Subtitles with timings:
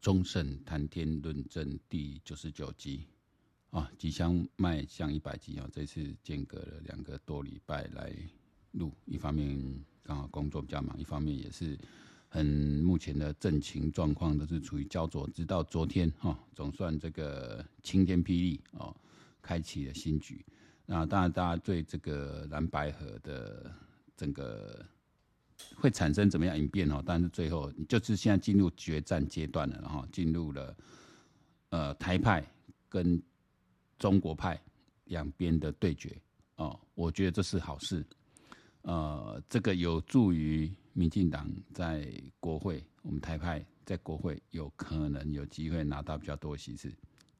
[0.00, 3.02] 中盛谈天论政第九十九集
[3.70, 5.68] 啊，即将迈向一百集啊！
[5.72, 8.14] 这次间隔了两个多礼拜来
[8.72, 9.60] 录，一方面
[10.04, 11.76] 刚好工作比较忙，一方面也是
[12.28, 15.28] 很目前的政情状况都是处于焦灼。
[15.30, 18.94] 直到昨天哈，总算这个晴天霹雳哦，
[19.42, 20.46] 开启了新局。
[20.86, 23.74] 那当然，大家对这个蓝白河的
[24.16, 24.86] 整个。
[25.74, 27.02] 会产生怎么样演变哦？
[27.04, 30.76] 但是最后就是现在进入决战阶段了，然后进入了
[31.70, 32.44] 呃台派
[32.88, 33.20] 跟
[33.98, 34.60] 中国派
[35.04, 36.16] 两边的对决
[36.56, 36.78] 哦。
[36.94, 38.04] 我觉得这是好事，
[38.82, 46.88] 呃，这个有助于民进党在国会，我们台派在国会有可能有机会拿到比较多席次，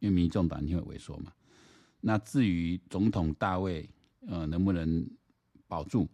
[0.00, 1.32] 因为民众党一定会萎缩嘛。
[2.00, 3.88] 那至于总统大位，
[4.26, 5.08] 呃，能不能
[5.66, 6.08] 保住？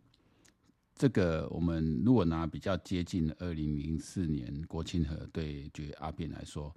[0.97, 6.73] 这个我们如果拿比较接近二零零四年国庆和对决阿扁来说，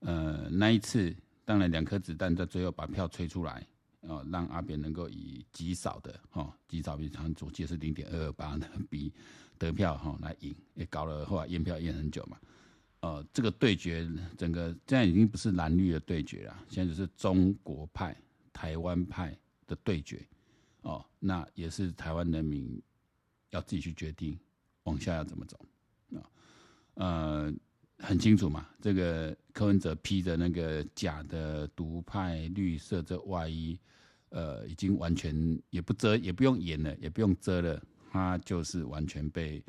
[0.00, 3.66] 呃，那一次当然两颗子弹在最后把票吹出来，
[4.02, 9.10] 哦，让阿扁能够以极少的哦，极少比常总计是零点二二八的比
[9.56, 12.38] 得票哈来赢，也搞了后来验票验很久嘛，
[13.00, 18.14] 呃，这个对决整个现在已经不是蓝绿的对决了，现在就是中国派、
[18.52, 19.34] 台湾派
[19.66, 20.20] 的对决，
[20.82, 22.78] 哦，那也是台湾人民。
[23.54, 24.36] 要自己去决定
[24.82, 25.58] 往下要怎么走
[26.14, 26.20] 啊，
[26.94, 27.52] 呃，
[27.98, 28.68] 很清楚嘛。
[28.82, 33.78] 这个柯文哲披着那个假的独派绿色这外衣，
[34.30, 35.32] 呃，已经完全
[35.70, 39.62] 也不遮，也不用掩了，也不用遮了，他就是完全被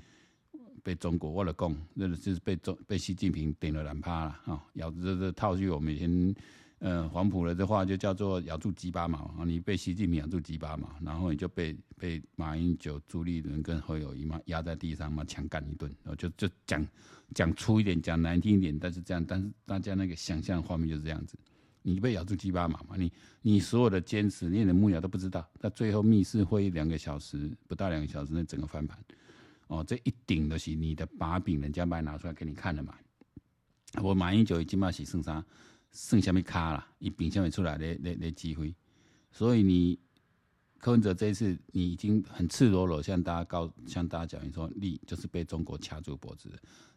[0.83, 4.65] 被中国握了共，那就是被中被习近平顶了两趴了啊！
[4.73, 6.35] 咬着这这套句我们以前。
[6.79, 9.45] 呃，黄埔的话就叫做咬住鸡巴毛啊！
[9.45, 16.85] 你被习近平咬住鸡巴毛，然后你就被被马英九、朱立伦跟侯友谊嘛压在地上嘛强干一顿，然后就就讲
[17.33, 21.37] 讲粗一点，讲难听一点，但是这样，但是大家那个想象画面就是这样子，
[21.81, 28.99] 你被咬住鸡巴毛嘛，你你所有的坚持，你的幕僚都不知道，那最后密室会议两个小时不到两个小时内整个翻盘，
[29.67, 32.93] 哦，这一顶的是你的把柄，人家把拿出来给你看了嘛。
[34.03, 35.43] 我马英九已经把洗剩啥？
[35.95, 38.75] 剩下面卡了，以丙下面出来的那那机会，
[39.31, 39.97] 所以你
[40.77, 46.51] 柯文哲这一次你已经很赤裸裸向大家告向大家讲，你说你就是被中国掐住脖子，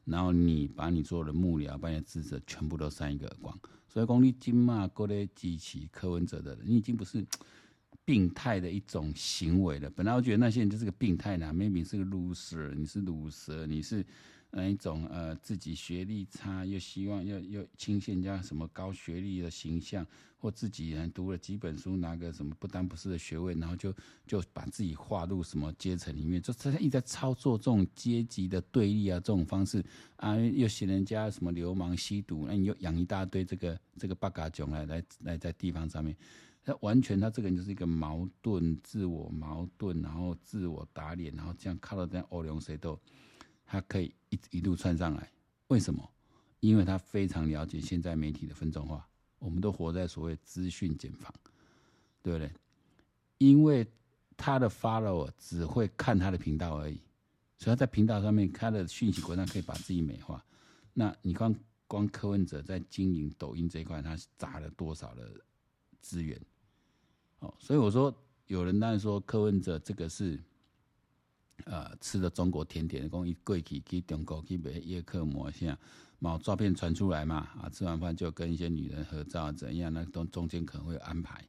[0.05, 7.25] 然后你把你所有的幕僚、把你的支持全部都扇一个耳光，所以讲你今嘛过来支持柯文哲的人，你已经不是
[8.05, 9.89] 病态的一种行为了。
[9.91, 14.05] 本来我觉得那些人就是个病态呢，maybe 是个 loser，你是 loser，你是。
[14.51, 20.07] 那一种呃，自己学历差，又希望又又倾现人家什么高学历的形象，
[20.39, 23.95] 或自己人读了几本书，拿个什么不当不是的学位，然后就
[24.27, 29.85] 就把自己划入什么阶层里面，就他一直在操作这种阶级的对立啊，这种方式。
[30.17, 36.17] 啊，又嫌人家什么流氓吸毒，那你又养一大堆这个这个八嘎囧来来来在地方上面，
[36.65, 42.99] 他完全他这个人就是一个矛盾，自我矛盾，然后自我打脸，然后这样靠到这样欧龙谁都。
[43.71, 45.31] 他可以一一路窜上来，
[45.67, 46.11] 为什么？
[46.61, 49.07] 因为他非常了解现在媒体的分众化。
[49.39, 51.33] 我们都活在所谓资讯茧房，
[52.23, 52.51] 对不对？
[53.37, 53.87] 因为
[54.39, 56.99] 他的 follow 只会看他的频道而已，
[57.59, 60.43] 所以他在频道上面他的讯息，果然可以把自己美化。
[60.95, 61.55] 那你光
[61.87, 65.31] 光柯文哲在经营抖音这一块，他砸了多少的
[66.01, 66.41] 资源？
[67.41, 68.13] 哦，所以我说，
[68.47, 70.43] 有人当然说柯文哲这个是。
[71.65, 75.77] 呃，吃的中国甜点，讲一过去去中国去买叶克膜，现在
[76.19, 79.93] 某照片传出来嘛，啊，吃完饭就跟一些女人合照，怎样？
[79.93, 81.47] 那中中间可能会有安排，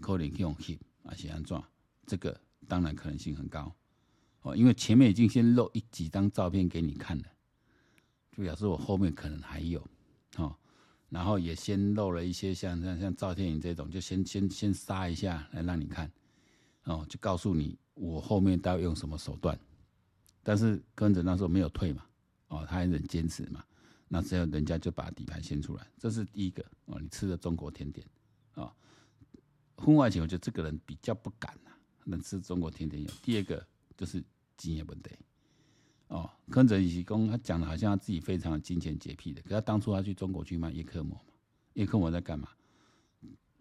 [0.00, 1.62] 可能用 hip 啊，写安装，
[2.06, 3.74] 这个当然可能性很高。
[4.42, 7.24] 哦，因为前面已经先露一几张照片给你看了，
[8.32, 9.84] 就表示我后面可能还有
[10.36, 10.56] 哦，
[11.08, 16.10] 然后也先露了一些像像像赵天颖这种，就先先先杀一下来让你看，
[16.84, 17.78] 哦，就告诉你。
[17.94, 19.58] 我后面都要用什么手段？
[20.44, 22.06] 但是跟着那时候没有退嘛，
[22.46, 23.64] 哦，他还很坚持嘛。
[24.06, 26.96] 那这样人家就把底牌掀出来，这是第一个哦。
[27.00, 28.06] 你吃的中国甜点
[28.54, 28.72] 啊，
[29.76, 31.72] 婚外情，我觉得这个人比较不敢呐，
[32.04, 33.10] 能吃中国甜点有。
[33.20, 33.66] 第二个
[33.96, 34.22] 就是
[34.56, 35.10] 经验问题
[36.06, 36.30] 哦。
[36.48, 41.32] 跟着李奇公他讲的好像他自己非常的金钱洁癖的，可他当初他去中国去卖叶克膜嘛，
[41.74, 42.48] 叶克膜在干嘛？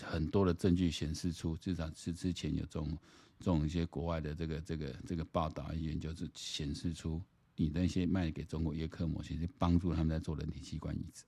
[0.03, 2.97] 很多的证据显示出，至少是之前有这种。
[3.39, 7.21] 这种一些国外的这个这个这个报道研究，是显示出
[7.55, 11.23] 你那些卖给中国叶克膜，其实帮助他们在做人体器官移植，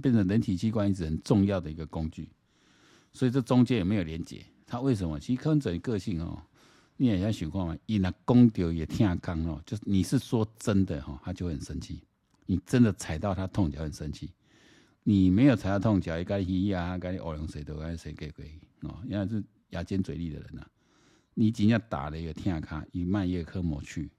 [0.00, 2.30] 变成人体器官移植很重要的一个工具。
[3.12, 4.42] 所以这中间也没有连结。
[4.66, 5.20] 他为什么？
[5.20, 6.42] 其实柯文哲个性哦，
[6.96, 12.00] 你也要想看嘛，一拿公丢也听刚哦，就是你是说真的哈，他就很生气。
[12.46, 14.32] 你真的踩到他痛，就很生气。
[15.04, 20.64] 你没有踩到痛脚，一该一呀，该欧阳谁都该谁给给哦，因为是牙尖嘴利的人呐、
[21.34, 24.12] 你仅要打了一个天卡，以麦叶科膜去，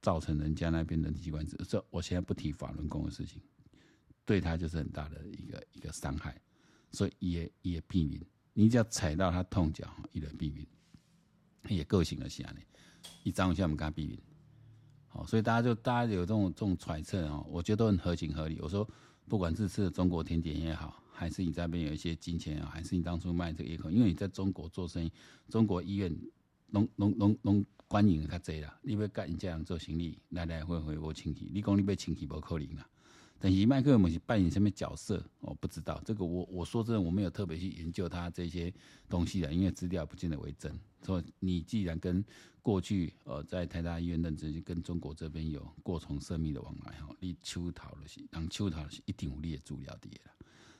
[0.00, 3.42] 造成人家那边人体关节，这我现在不提法轮功的事情，
[4.24, 6.40] 对他就是很大的一个一个伤害，
[6.92, 8.24] 所以也也避免。
[8.52, 10.64] 你只要踩到他痛脚，一律避免。
[11.68, 12.60] 也个性的下呢，
[13.24, 14.16] 一张一下我们跟他避免。
[15.08, 18.60] 好，所以大家就大家有这种这种揣测哦，我觉得都很合情合理。
[18.60, 18.88] 我说。
[19.28, 25.10] 不管是吃的中国甜点也好，还是你在那边有一些金钱啊，还是你当初卖这个业口，因为你在中国做生意，
[25.48, 26.14] 中国医院
[26.70, 28.78] 拢拢拢拢欢迎较济啦。
[28.82, 32.86] 你要跟人家做生意，来来回回无亲戚，你讲你要亲戚无可能啦。
[33.38, 35.22] 但是麦克尔姆是扮演什么角色？
[35.40, 38.72] 我不知道这个我，我说真的，我没有特别去研究他这些
[39.08, 40.72] 东西的，因为资料不见得为真。
[41.04, 42.24] 说你既然跟
[42.62, 50.32] 过去呃在台大医院任职，跟中国这边有过从涉密的往来哈，你秋桃的是，让秋桃是一定有你的资料的啦，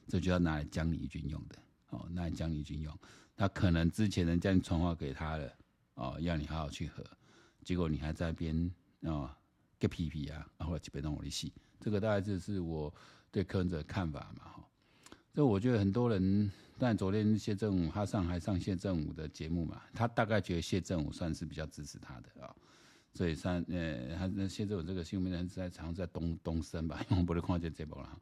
[0.08, 1.56] 这就要拿来将你军用的
[1.90, 2.98] 哦，拿来将你军用。
[3.36, 5.52] 他可能之前人家传话给他了
[5.96, 7.04] 哦，要你好好去喝，
[7.62, 8.72] 结果你还在边
[9.02, 9.36] 啊
[9.78, 11.52] 给皮皮啊，然后就被弄我的戏。
[11.84, 12.92] 这个大概就是我
[13.30, 14.64] 对柯文哲的看法嘛哈。
[15.34, 16.50] 这我觉得很多人。
[16.76, 22.52] 但昨天谢震武他上还上谢震武的节目嘛，他大概觉得谢震武算是比较支持他的啊，
[23.12, 28.18] 所以上呃他那谢震武这个新闻人在常在东东升吧，因 为我不能看见这波了，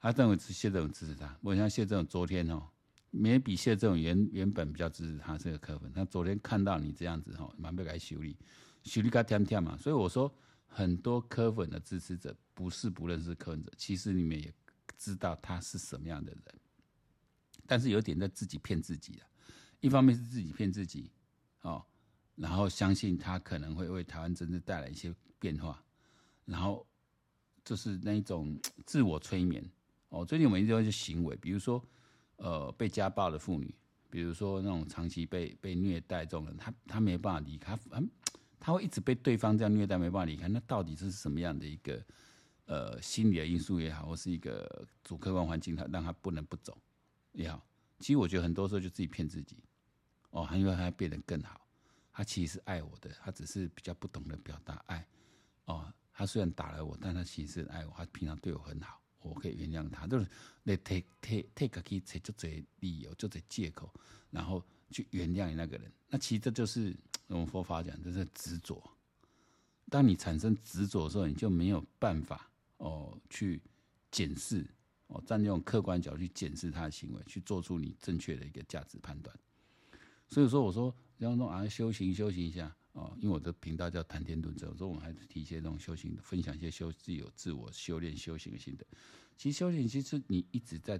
[0.00, 2.62] 他认为是谢震武支持他，我想谢震武昨天哦，
[3.10, 8.34] 没比谢震武原原本比较支持他这个柯粉，他昨天看到你这样子哈，蛮不该修理，
[8.84, 10.32] 修理该添添嘛，所以我说
[10.74, 14.50] 很多柯粉的支持者不是不认识柯文哲，其实你们也
[14.96, 16.42] 知道他是什么样的人。
[17.66, 19.26] 但是有点在自己骗自己了，
[19.80, 21.10] 一方面是自己骗自己，
[21.60, 21.84] 哦，
[22.34, 25.84] 然后相信他可能会为台湾政治带来一些变化，
[26.46, 26.86] 然后
[27.64, 29.64] 就是那一种 自我催眠，
[30.08, 31.82] 哦，最近我们一直有一些行为，比如说，
[32.36, 33.74] 呃，被家暴的妇女，
[34.10, 38.02] 比如说那种长期被被虐待这种人，他他没办法离开，他
[38.64, 42.00] 他会一直被对方这样虐待，没办法离开，那到底是什么样的一个
[42.66, 46.78] 呃心理的因素也好，或是一个主客观环境，他让他不能不走。
[47.32, 47.60] 也好，
[47.98, 49.56] 其实我觉得很多时候就自己骗自己，
[50.30, 51.60] 哦，还以为他变得更好，
[52.12, 55.04] 他其实是爱我的，他只是比较不懂得表达爱，
[55.64, 60.26] 哦，他虽然打了我，但他其实是爱我，他平常对我很好，我可以原谅他，就是
[60.62, 63.92] 来 take take take 去找就这理由，就这借口，
[64.30, 66.94] 然后去原谅你那个人，那其实这就是
[67.28, 68.82] 我们佛法讲，就是执着。
[69.88, 73.60] 当你产生执着的时候，你就没有办法哦去
[74.10, 74.66] 检视。
[75.08, 79.38] 哦，站用客观角度去检视他的行为，去做出你正确的一个价值判断。
[80.26, 88.86] 所以说，我说，然后说啊，修行修行一下哦，因为我的频道叫谈天论政，我说我们还是提一些这种修行的，分享一些修自有自我修炼修行的心得。
[89.36, 90.98] 其实修行其实你一直在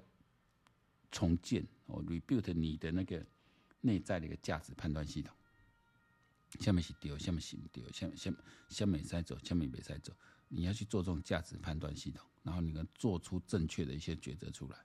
[1.10, 3.24] 重建哦，rebuild 你的那个
[3.80, 5.34] 内在的一个价值判断系统。
[6.60, 10.12] 下面是丢，下面是丢，下面下面下面在走，下面没在走。
[10.48, 14.76] 你要去做这种价值判断系统，然后你能做出正确的一些抉择出来，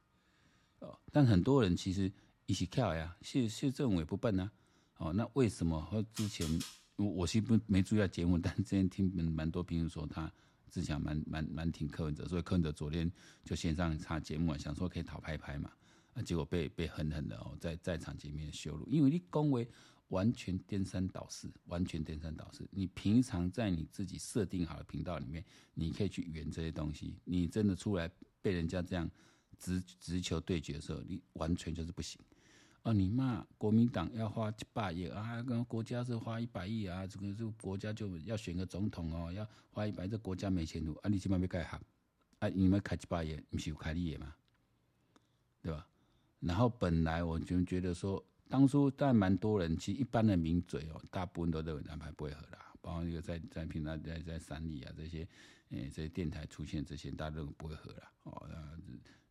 [0.79, 0.97] 哦。
[1.11, 2.09] 但很多人其实
[2.45, 4.49] 一起跳呀，谢谢政委不笨啊。
[4.95, 6.47] 哦，那为什么和之前
[6.95, 10.31] 我我是不没注意到节目，但之前听蛮多评论说他
[10.71, 13.11] 之前蛮蛮蛮挺柯文哲，所以柯文哲昨天
[13.43, 15.69] 就线上插节目啊，想说可以讨拍拍嘛，
[16.13, 19.69] 啊，结果被被狠狠的哦在在场前面羞辱，因为你恭维。
[20.09, 22.65] 完全颠三倒四，完全颠三倒四。
[22.71, 27.13] 你平常在你自己设定好的频道里面，你可以去圆这些东西。
[27.25, 28.09] 你真的出来
[28.41, 29.09] 被人家这样
[29.59, 32.21] 直直球对决的时候，你完全就是不行。
[32.83, 41.81] 哦，你骂国民党要花一百亿啊，跟国家是花一百亿啊，这个这个国家就要选个总统哦，要花一百，这国家没前途啊，你起码要盖好
[42.39, 44.33] 啊，你们开一百亿，不是有开利益吗？
[45.61, 45.85] 对吧？
[46.39, 48.23] 然后本来我就觉得说。
[48.49, 52.73] 当初但蛮多人，其实一般的名嘴哦，大部分都认为蓝白不会合啦。
[52.81, 55.27] 包括一个在在平常在在三立啊这些，
[55.69, 58.11] 呃这些电台出现这些，大家都不会合啦。
[58.23, 58.49] 哦，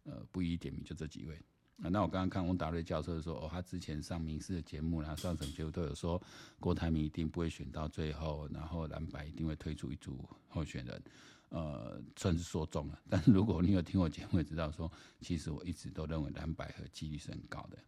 [0.04, 1.40] 呃不一一点名就这几位。
[1.82, 6.20] 啊，那我刚刚看翁达瑞教授说，哦，他之前上民视的节目，然后上什么节目都有说，
[6.58, 11.02] 郭台铭一定不会选到最后，然后蓝白一定会推出一组候选人，
[11.50, 12.98] 呃，算是说中了。
[13.10, 17.78] 但是如果你有听我节目，也知道说，其实我一直都认为蓝白合几率是很高的。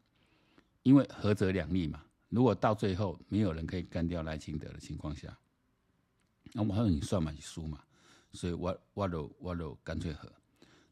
[0.88, 5.38] 因为合则两利嘛，如果到最后没有人可以干掉赖清德的情况下，
[6.54, 7.78] 那我还有你算嘛，你输嘛，
[8.32, 10.32] 所以我我都我都干脆合。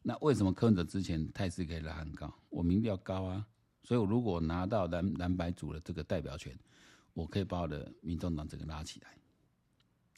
[0.03, 2.31] 那为什么柯文哲之前态势可以拉很高？
[2.49, 3.43] 我民调高啊，
[3.81, 6.55] 所以我如果拿到蓝蓝白组的这个代表权，
[7.13, 9.17] 我可以把我的民众党整个拉起来。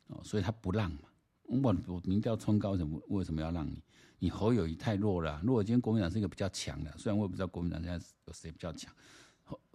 [0.08, 1.04] 哦，所以他不让嘛，
[1.44, 1.58] 我
[1.88, 3.82] 我民调冲高，什么为什么要让你？
[4.22, 5.42] 你侯友宜太弱了、啊。
[5.42, 8.94] 如果今天国民党是一个比较强的，虽然我也不知道国民党现在有谁比较强，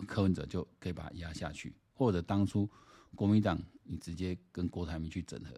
[0.07, 2.69] 柯文哲就可以把他压下去，或者当初
[3.15, 5.55] 国民党你直接跟郭台铭去整合，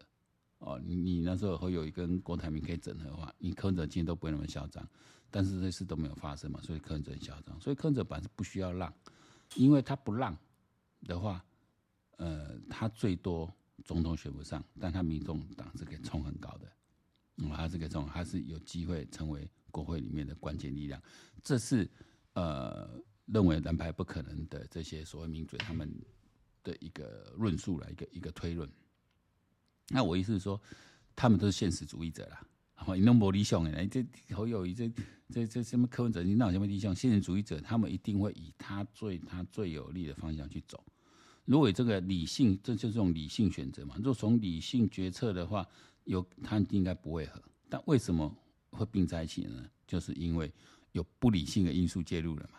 [0.59, 4.87] 哦，你你那时候会有一跟郭台铭可以整合的话，你柯文哲今天都不会那么嚣张。
[5.31, 7.61] 但是这事都没有发生嘛，所以柯文哲很嚣张。
[7.61, 8.93] 所以柯文哲本来是不需要让，
[9.55, 10.37] 因为他不让
[11.03, 11.45] 的话，
[12.17, 13.53] 呃，他最多。
[13.85, 16.73] 总统选不上，但他民众党是可以冲很高的，
[17.37, 21.01] 嗯，他是可以冲，他是有机会成为国会里面的关键力量。
[21.43, 21.89] 这是
[22.33, 25.93] 呃认为蓝白不可能的这些所谓名嘴他们
[26.65, 28.69] 的一个论述了，一个一个推论。
[29.89, 30.61] 那我意思是说，
[31.15, 32.47] 他们都是现实主义者啦。
[32.75, 34.05] 好，你弄没理想哎，这
[34.35, 34.93] 侯友宜这
[35.31, 36.95] 这这什么柯文哲，你哪有什么理想？
[36.95, 40.85] 现实主义者他们一定会以他最他最有利的方向去走。
[41.47, 43.95] 如果这个理性，这就是这种理性选择嘛。
[43.97, 45.67] 如果从理性决策的话，
[46.05, 47.41] 有他应该不会合。
[47.69, 48.33] 但为什么
[48.71, 49.65] 会并在一起呢？
[49.87, 50.53] 就是因为
[50.93, 52.59] 有不理性的因素介入了嘛，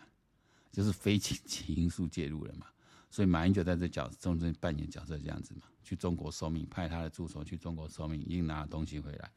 [0.78, 2.68] 就是非经济 因素介入了嘛。
[3.10, 9.32] 所以马英九在这角中间扮演角色这样子嘛，去中国受命，派他的助手去中国受命，硬拿东西回来，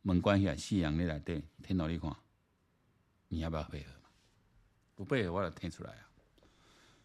[0.00, 2.16] 门关起来，夕阳你来对，天哪，你看，
[3.28, 3.92] 你要不要配合？
[4.94, 6.10] 不配合，我就听出来啊。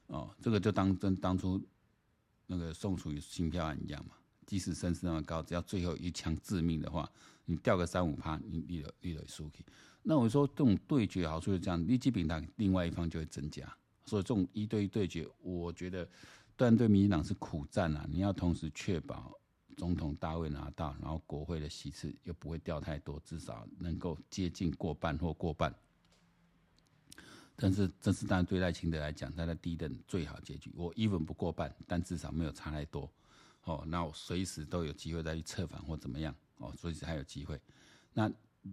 [0.08, 1.62] 哦，这个就当真当初。
[2.46, 7.10] 那个宋楚瑜新票案一样嘛，即使身势那么高，只要最后一枪致命的话，
[7.46, 9.66] 你掉个三五趴，你立了立了输去。
[10.02, 13.66] 那我说这种对决好处是这样，你基本上另外一方就会增加，
[14.06, 16.06] 所以这种一对一对决，我觉得
[16.56, 18.06] 当然对民进党是苦战啊。
[18.10, 19.32] 你要同时确保
[19.78, 25.74] 总统大位拿到，然后国会的席次又不会掉太多，至少能够接近过半或过半。
[27.56, 30.72] 但是这是当然对赖清德来讲，他的第一任最好结局。
[30.76, 33.10] 我 even 不过半，但至少没有差太多。
[33.64, 36.34] 哦，那我随时都有机会再去策反或怎么样。
[36.58, 37.60] 哦，随时还有机会。
[38.14, 38.32] 那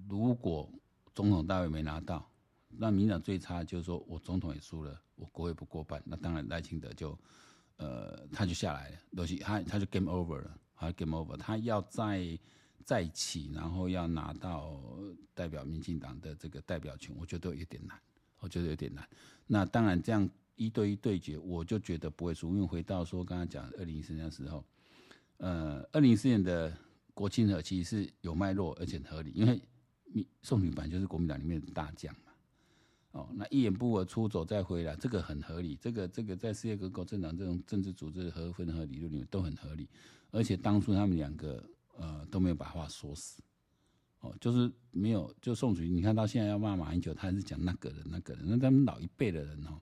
[0.08, 0.70] 如果
[1.14, 2.28] 总统大位没拿到，
[2.68, 7.18] 那民党最差就是说我总统也输了，我国会不过半，那当然赖清德就
[7.76, 12.38] 呃他就下来了，东西他他就 game over 了，他 game over，他要再
[12.84, 14.80] 再起，然后要拿到
[15.34, 17.98] 代表民进党的这个代表权，我觉得有点难。
[18.42, 19.06] 我觉得有点难。
[19.46, 22.48] 那当然，这样一对一对决，我就觉得不会输。
[22.54, 24.64] 因为回到说刚才讲二零一四年的时候，
[25.40, 26.70] 呃，二零一四年的
[27.14, 29.60] 国庆和其实是有脉络而且合理，因为
[30.42, 32.32] 宋楚瑜就是国民党里面的大将嘛。
[33.12, 35.76] 哦，那一言不合出走再回来，这个很合理。
[35.80, 39.88] 这个这个在世界各国政党这种政治组织的核分合理论里面都很合理。
[40.30, 41.64] 而且当初他们两个
[41.96, 43.42] 呃都没有把话说死。
[44.20, 49.80] 哦，就是没有，就宋楚瑜，你看到现在要骂马英九，他还是讲那个人，那个人，那他们老一辈的人哦，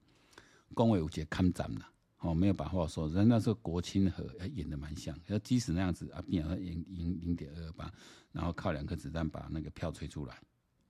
[0.73, 3.09] 恭维无节看斩了，哦，没有把话说。
[3.09, 7.93] 人那时候国庆和演的蛮像，要即使那样子啊，变成赢赢零点二八，
[8.33, 10.41] 然后靠两颗子弹把那个票吹出来，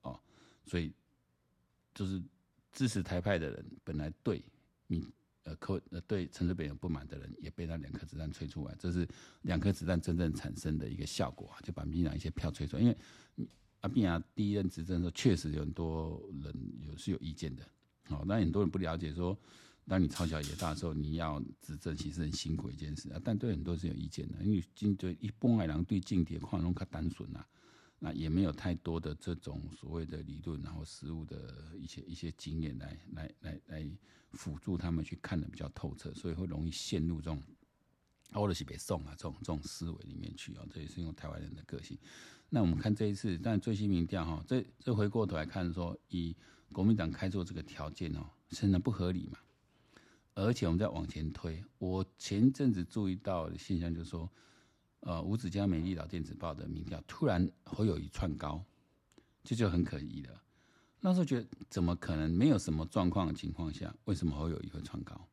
[0.02, 0.18] 哦，
[0.66, 0.92] 所以
[1.94, 2.22] 就是
[2.72, 4.42] 支持台派的人本来对
[4.86, 5.06] 你。
[5.44, 9.08] 呃，柯呃对陈水扁有不满的人，也被那两颗子弹吹出来，这是
[9.40, 12.82] 两颗子弹真正产生的一个效果啊，就把民进党一些票吹出来。
[12.82, 12.94] 因为
[13.80, 17.66] 阿扁啊第一任执政的时候，确实有很多人有是有意见的，
[18.08, 19.38] 好，那很多人不了解说，
[19.88, 27.44] 当你朝小野大的时候，你要执政其实很辛苦一件事啊，但对很多是有意见的，因为军队一般来讲对政治看拢较单纯呐。
[28.00, 33.90] 那也没有太多的这种所谓的理论，然后实务的一些一些经验来来来来
[34.30, 37.42] 辅助他们去看的比较透彻，所以会容易陷入这种
[38.34, 41.98] 欧的西北宋啊这种这种思维里面去啊，这也是用台湾人的个性。
[42.50, 46.36] 那我们看这一次，但最新民调哈，这这回过头来看说，以
[46.70, 49.38] 国民党开出这个条件哦，显然不合理嘛。
[50.46, 54.30] 而且我们再往前推，我前阵子注意到的现象就是说。
[55.02, 58.60] 呃，五子嘉美丽岛电子报的民调突然侯友宜窜高，
[59.44, 60.42] 这就很可疑了。
[61.00, 62.28] 那时候觉得怎么可能？
[62.28, 65.28] 没有什么状况的情况下，为什么侯友宜会窜高？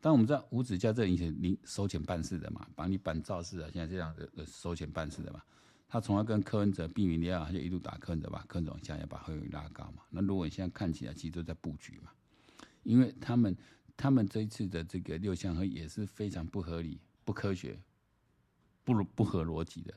[0.00, 5.40] 但我们知道吴子嘉这以前你收钱办事的嘛，帮你办造势啊，现在这样的收钱办事的嘛。
[5.86, 10.02] 他从来跟柯文哲避免利害，他就一路打柯文哲吧，柯文哲往下要把侯友宜拉高嘛。
[10.10, 12.10] 那如果你现在看起来，其实都在布局嘛，
[12.82, 13.56] 因为他们
[13.96, 17.78] 他们这一次的这个六项合也是非常不合理、不科学。
[18.86, 19.94] 不不合逻辑的，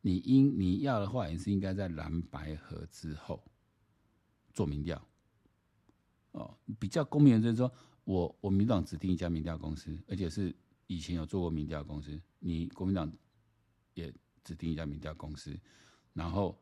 [0.00, 3.44] 你应你要的话，也是应该在蓝白合之后
[4.54, 5.06] 做民调。
[6.30, 7.70] 哦，比较公平的就是说，
[8.04, 10.56] 我我民党指定一家民调公司，而且是
[10.86, 13.12] 以前有做过民调公司，你国民党
[13.92, 14.10] 也
[14.42, 15.54] 指定一家民调公司，
[16.14, 16.58] 然后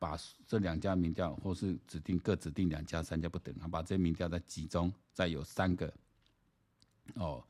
[0.00, 5.94] 把这两家民调，或是指定各指定两家、三家不等，然后把这些民调再集中，再有三个
[7.14, 7.44] 哦。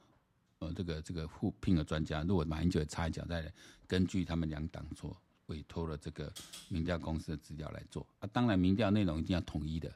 [0.62, 3.50] 呃，这个这个互聘的专家，如果马英九插一脚，再
[3.87, 5.16] 根据他们两党做
[5.47, 6.30] 委托了这个
[6.69, 8.28] 民调公司的资料来做啊。
[8.30, 9.90] 当然，民调内容一定要统一的，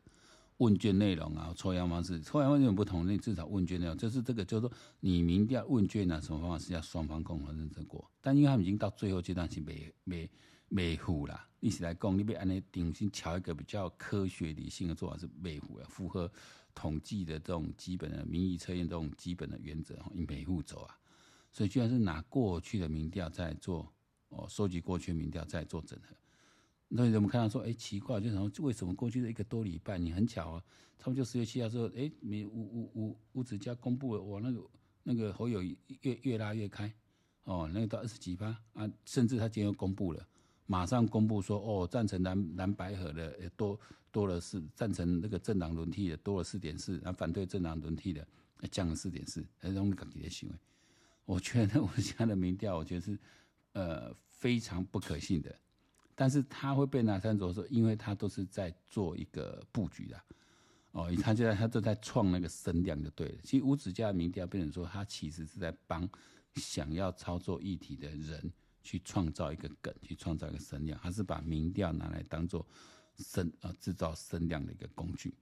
[0.56, 8.10] 问卷内容啊，抽样方式，抽样方式不同，那至少问卷内容就是这个，就是说你民调问卷啊，什么方法是要双方共同认证过。
[8.22, 10.30] 但因为他们已经到最后阶段，是没没
[10.74, 11.40] 没符了。
[11.60, 16.30] 意思来讲，你别按那定性，调一个比较科学理性的做法是没符啊，符合
[16.74, 20.98] 统计的这种基本的民意测验这种基本的原则，以没符走啊。
[21.52, 23.88] 所以居然是拿过去的民调在做
[24.30, 26.16] 哦，收集过去的民调在做整合。
[26.88, 28.50] 那我们看到说，哎、奇怪，就什么？
[28.58, 30.64] 为什么过去的一个多礼拜，你很巧啊，
[30.98, 34.70] 差不多就十月七号之后，哎、欸，你吴吴吴吴子嘉公布了，哇，那个
[35.04, 36.92] 那个侯友越越拉越开，
[37.44, 40.28] 哦，那个到二十几趴啊，甚至他今天又公布了，
[40.66, 43.78] 马上公布说，哦，赞成蓝蓝白合的多
[44.10, 48.26] 多了四，赞成那个政党轮替的多了四点四，然后反对政党轮替的
[48.70, 50.54] 降了四点四，还是用自己的行为。
[51.26, 53.18] 我觉得我家的民调，我觉得是
[53.72, 55.54] 呃非常不可信的，
[56.14, 60.22] 但是他会被拿上桌说，因为他都是在做一个布局的，
[60.92, 63.34] 哦，他就在他都在创那个声量就对了。
[63.42, 66.08] 其实五指家的民调变成说，他其实是在帮
[66.56, 68.52] 想要操作议题的人
[68.84, 72.64] 去创造一个梗，去创造一个声量，还是把民调拿来当做
[73.16, 75.34] 声呃制造声量的一个工具。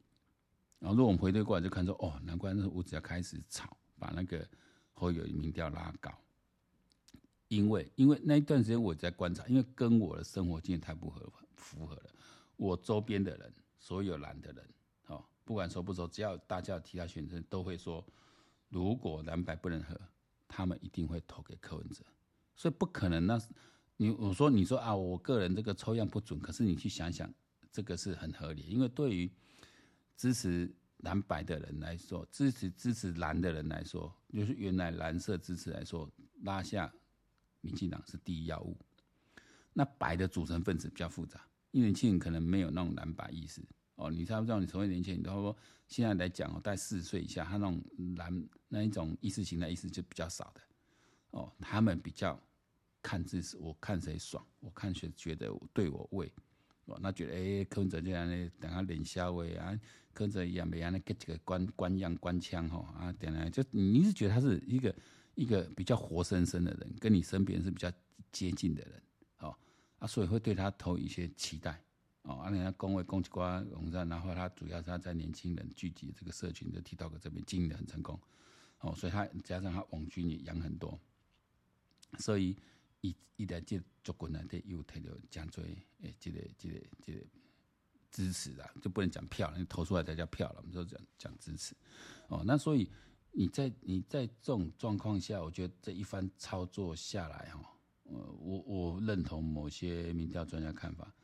[0.79, 4.49] 然后如果我们回对过来就看说，哦，难怪那时候吴子嘉开始炒，把那个。
[4.95, 6.13] 会有民调拉高，
[7.49, 12.11] 因为因为那一段时间我在观察，因为跟我的生活经验太不合符合了。
[12.57, 14.65] 我周边的人，所有蓝的人，
[15.07, 18.07] 哦，不管熟不熟，只要大家提他选择，都会说，
[18.69, 20.01] 如果蓝白不能合，
[20.47, 22.05] 他们一定会投给柯文哲。
[22.57, 23.27] 所以不可能。
[23.27, 23.41] 那
[23.97, 27.33] 你我说你说啊，我个人这个抽样不准，可是你去想想，
[27.71, 29.31] 这个是很合理，因为对于
[30.17, 30.75] 支持。
[31.03, 36.09] 蓝白的人来说，支持支持蓝的人来说，就是原来蓝色支持来说，
[36.43, 36.95] 拉下
[37.61, 38.77] 民进党是第一要务。
[39.73, 43.61] 那白的组成分子比较复杂，因为年轻人可能没有那种蓝白意识
[43.97, 44.13] 哦。
[44.13, 44.61] 你知不知道？
[44.61, 45.57] 你成为年轻人，然后说
[45.89, 47.83] 现在来讲哦，在四十岁以下，他那种
[48.17, 50.61] 蓝那一种意识形态意识就比较少的
[51.33, 51.53] 哦。
[51.59, 52.41] 他们比较
[53.03, 56.33] 看自己，我看谁爽，我看谁觉得对我位。
[56.87, 59.73] 哦，那觉得诶，柯文哲这样呢，等下脸消微啊，
[60.13, 64.95] 柯文哲一样没样呢，给几个官官样官腔吼啊，等下就你是觉得他是一个
[65.37, 67.91] 一个比较活生生的人，跟你身边是比较
[68.33, 69.03] 接近的人，
[69.39, 69.57] 哦
[70.01, 71.81] 啊，所以会对他投一些期待，
[72.23, 78.21] 哦，啊，人家公卫公击瓜网站，然后他主要是他在年轻人聚集这个社群的 TikTok 这边经营的很成功，
[78.81, 80.99] 哦，所以他加上他网军也养很多，
[82.19, 82.57] 所以。
[83.03, 87.21] 一一来这族群呢，得又摕到讲做诶，这个这个这个
[88.11, 90.57] 支持啦，就不能讲票了，你投出来才叫票了。
[90.59, 91.75] 我们说讲讲支持，
[92.29, 92.91] 哦，那所以
[93.31, 101.15] 你在你在这种状况下，我觉得这一番操作下来，哈，呃，我我认同某些民调专家看法，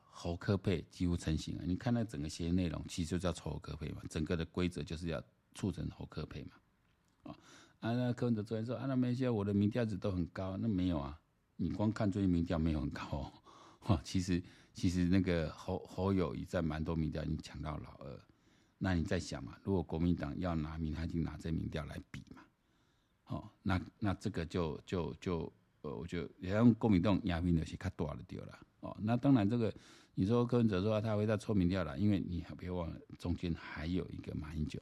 [0.00, 1.64] 侯科配几乎成型了。
[1.66, 5.22] 你看那整个协议内容，其实就叫侯科配嘛，整个的规则就是要
[5.54, 6.52] 促成侯科配嘛，
[7.80, 7.92] 啊。
[7.94, 11.18] 那柯文哲昨天说啊，那没些我的民调值都很高，那没有啊，
[11.56, 13.32] 你光看最近民调没有很高哦。
[13.80, 18.20] 哈，其实其实那个侯侯友宜在蛮多民调已经抢到老二，
[18.78, 22.42] 那你在想嘛，如果国民党要拿民，他已经拿这民调来比嘛，
[23.26, 28.96] 哦，那那这个就就就呃，我就也用国民党压平的是较大的掉了哦。
[29.00, 29.72] 那当然这个
[30.16, 34.80] 你说柯文哲说他会再抽民调了，因为你还别忘了中间还有一个马英九。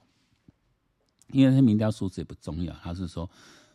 [1.29, 3.29] 因为他民调数字也不重要，他是说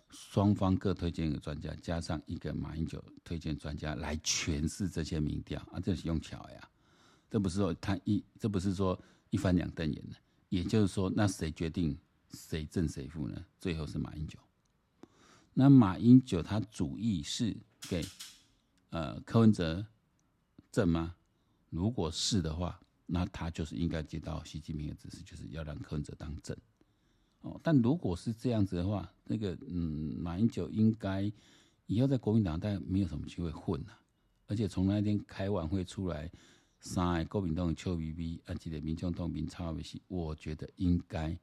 [0.10, 6.70] 双方各推荐一个专家，加上一个马英九推荐专家来诠释这些民调啊，这是用巧呀，
[7.30, 10.16] 这不是说他一，这不是说一翻两瞪眼的，
[10.50, 11.98] 也就是说，那谁决定
[12.32, 13.46] 谁正谁负呢？
[13.60, 14.40] 最后是马英九。
[15.54, 17.56] 那马英九他主意是
[17.90, 18.04] 给
[18.92, 19.86] 呃柯文哲
[20.72, 21.16] 正吗？
[21.70, 26.56] 如果是的话，那他就是应该接到习近平的指示，就是要让柯文哲当正。
[27.42, 31.32] 哦，但如果是这样子的话，那个嗯，马英九应该
[31.86, 33.98] 以后在国民党大概没有什么机会混了，
[34.48, 36.30] 而且从那天开完会出来，
[36.80, 41.38] 三个国民党臭逼逼，而且民众党民超微细，我觉得应该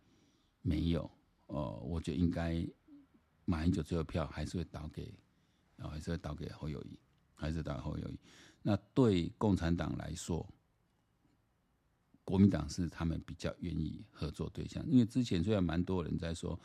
[0.61, 1.11] 没有
[1.47, 2.67] 哦，我觉得应该
[3.47, 5.15] 马英九最后票还是会倒给，
[5.79, 6.99] 啊，还是会倒给侯友谊，
[7.35, 8.19] 还是倒给侯友谊。
[8.63, 10.47] 那对共产党来说。
[12.27, 16.59] 国民党是他们比较愿意合作对象，因为之前虽然蛮多人在说，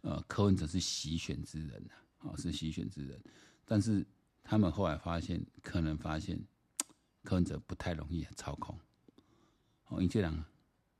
[0.00, 3.22] 呃，柯文哲是习选之人啊，是习选之人，
[3.64, 4.04] 但是
[4.42, 6.36] 他们后来发现，可能发现
[7.22, 8.76] 柯文哲不太容易操控，
[9.86, 10.44] 哦，因为这样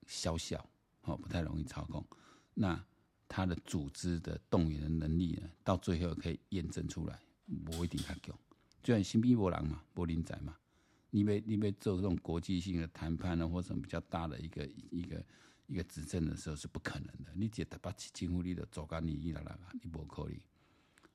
[0.06, 0.64] 小小，
[1.02, 2.06] 哦，不太容易操控，
[2.54, 2.80] 那
[3.26, 7.18] 他的组织的动员的能力呢，到最后可以验证出来，
[7.64, 8.38] 不一定他强，
[8.80, 10.56] 就像新兵伯狼嘛，柏林仔嘛，
[11.14, 15.24] 你没你没做这种国际性的谈判呢，或者比较大的一个一个
[15.68, 17.30] 一个执政的时候是不可能的。
[17.36, 20.42] 你直接把几乎你的走干你一啦啦，你不可以。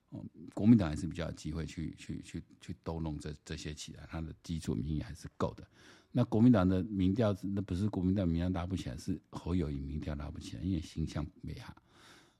[0.08, 5.68] 哦，国民党还是比较有机会去去去去逗弄这这些起来，他的基础民意还是够的。
[6.12, 11.76] 那国民党的民调，那不是国民党民调拉不起来，是侯友宜民调拉不起来，因为形象美好。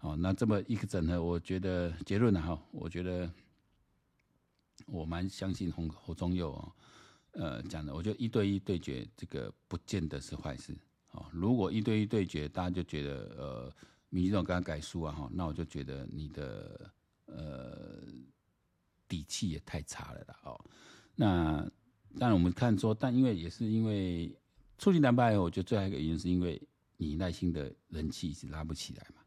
[0.01, 3.31] 哦，那这么一个整合，我觉得结论呢，哈，我觉得
[4.87, 6.73] 我蛮相信侯侯忠佑哦，
[7.33, 10.77] 呃讲的，我觉得一对一对决这个不见得是坏事。
[11.13, 13.73] 哦，如果一对一对决，大家就觉得呃
[14.09, 16.91] 民进党刚刚改输啊，哈，那我就觉得你的
[17.27, 18.03] 呃
[19.09, 20.61] 底气也太差了啦，哦，
[21.15, 21.71] 那。
[22.19, 24.37] 当然，我们看说，但因为也是因为
[24.79, 26.61] 促进蓝白，我觉得最后一个原因是因为
[26.97, 29.23] 你耐心的人气一直拉不起来嘛，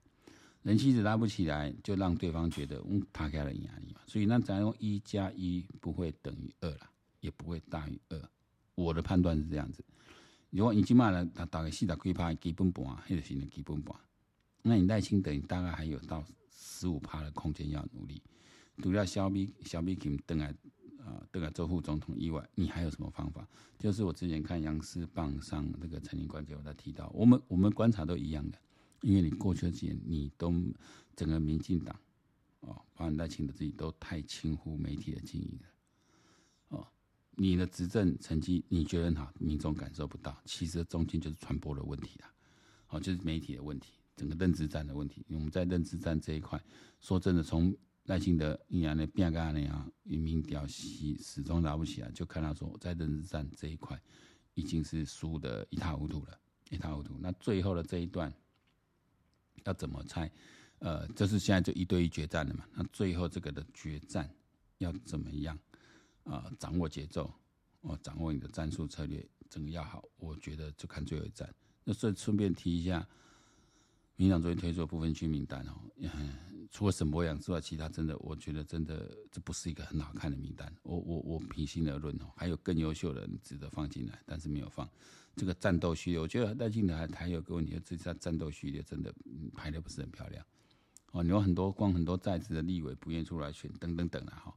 [0.64, 6.90] 人气一直拉不起来，就让对方觉得嗯，他给了压力嘛，所以那咱用一加一不会等于二了，
[7.24, 8.30] 也不会大于二。
[8.76, 9.84] 我的判断是这样子。
[10.52, 13.96] 如果你起码呢，打打个四十几趴基本盘，或者是的基本盘，
[14.62, 18.22] 那你耐心等于大概还有到十五趴的空间要努力。
[18.82, 20.54] 除了小米小米给等来。
[21.06, 23.46] 啊，这个州副总统以外，你还有什么方法？
[23.78, 28.58] 就是我之前看杨思棒上那个陈林官给我在提到，我们我们观察都一样的，
[29.02, 30.50] 因为你过去几年，你都
[31.14, 31.94] 整个民进党
[32.62, 35.68] 哦，包括赖清德自己都太轻忽媒体的经营了。
[37.36, 42.32] 你的执政成绩你觉得好，民众感受不到，其实中间就是传播的问题啦，
[42.90, 45.26] 哦，就是媒体的问题，整个认知战的问题。
[45.30, 46.62] 我们在认知战这一块，
[47.02, 54.00] 说真的，从赖清德一样的变个那样，民调始始终拉不起来，就看到说在认知战这一块
[54.54, 56.38] 已经是输的一塌糊涂了，
[56.70, 57.18] 一塌糊涂。
[57.20, 58.32] 那最后的这一段
[59.64, 60.30] 要怎么猜？
[60.80, 62.66] 呃，就是现在就一对一决战了嘛。
[62.74, 64.30] 那最后这个的决战
[64.80, 65.58] 要怎么样？
[66.24, 67.34] 啊、掌握节奏，
[67.82, 70.04] 哦，掌握你的战术策略，整个要好。
[70.18, 71.54] 我觉得就看最后一战。
[71.84, 73.08] 那顺顺便提一下，
[74.16, 75.74] 民党昨天推出的部分区名单哦。
[75.98, 76.10] 嗯
[76.72, 80.74] 除了沈博阳之外，其他真的，我觉得真的这不是一个很好看的名单。
[80.82, 84.90] 我我我平心而论哦，还有更优秀的值得放进来，但是没有放。
[85.36, 89.14] 这个战斗序列，我觉得赖清德还还有个问题，这次战斗序列真的
[89.54, 90.44] 排的不是很漂亮。
[91.12, 94.56] 哦，你有很多光很多在职的立委不愿意出来选，等等等啊哈，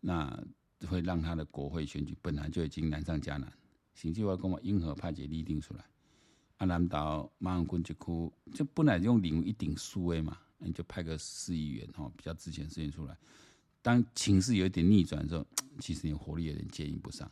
[0.00, 0.42] 那
[0.86, 3.52] 会让他的国会选举本来就已经难上加难。
[3.94, 5.84] 行政院跟我英和派解立定出来，
[6.58, 10.38] 阿南岛马英九区就本来用领一顶数位嘛。
[10.62, 13.16] 你就派个市议员哈，比较之前事情出来。
[13.80, 15.46] 当情势有一点逆转的时候，
[15.78, 17.30] 其实你活力有点接应不上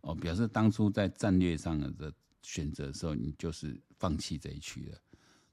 [0.00, 2.12] 哦，表示当初在战略上的
[2.42, 4.98] 选择的时候，你就是放弃这一区了。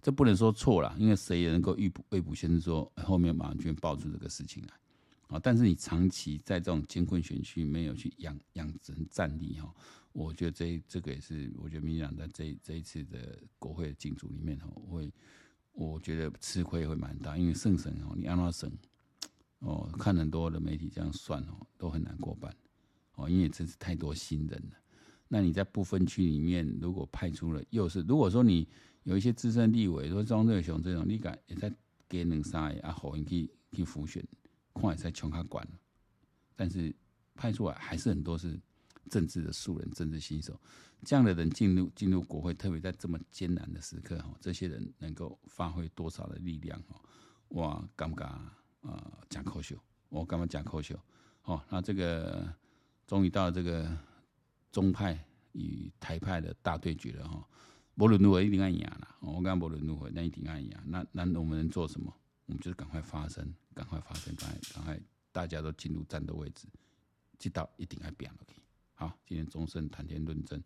[0.02, 4.74] 这不能说错了，因为谁也能够预卜未卜先知说后面马上就会爆出这个事情来
[5.28, 5.40] 啊。
[5.42, 9.74] 但是你长期在这种艰困选区没有去养养成战力哈，
[10.14, 15.12] 我觉得这这个也是我觉得民进党在这这一次的国会的竞逐里面哈会。
[15.78, 18.72] 我觉得吃亏会蛮大，因为胜省哦，你安拉省
[19.60, 22.56] 哦，看很多的媒体这样算哦，都很难过半
[23.16, 24.78] 哦，因为真是太多新人了。
[25.28, 28.66] 那你在不分区里面，如果派出了又是，如果说你
[29.04, 31.70] 有一些资深立委，说庄瑞雄这种，你敢也在
[32.08, 34.26] 给两三个啊，好人去去辅选，
[34.82, 35.68] 看也在穷他管，
[36.56, 36.94] 但是
[37.34, 38.60] 派出来还是很多是
[39.10, 40.60] 政治的素人，政治新手。
[41.04, 47.00] 这样的人进入进入国会，特别在这么艰难的时刻，哈，这些人能够发挥多少的力量，哈，
[47.50, 48.28] 哇，敢不敢
[48.82, 49.20] 啊？
[49.30, 49.78] 讲口秀，
[50.10, 51.00] 我干嘛讲口秀？
[51.44, 52.52] 哦，那这个
[53.06, 53.96] 终于到了这个
[54.72, 57.48] 中派与台派的大对决了，哈，
[57.96, 62.12] 无论如何一定要赢了，我讲无论如何那一定要赢，那那我们能做什么？
[62.48, 65.00] 我们就是赶快发声，赶快发生，赶快赶快，
[65.32, 66.68] 大家都进入战斗位置，
[67.38, 68.40] 这道一定要变了。
[68.96, 70.60] 好，今天终身谈天论政。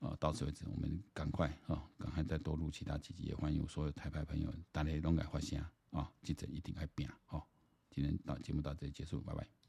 [0.00, 6.12] 啊，到此为止，我们赶快啊，赶快再多录其他几集，也欢迎所有台派朋友，大家拢来发声啊！
[6.24, 7.48] 记者一定爱拼，好，
[7.88, 9.61] 今天到节目到这里结束，拜拜。